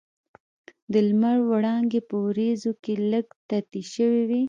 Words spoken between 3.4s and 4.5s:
تتې شوې وې.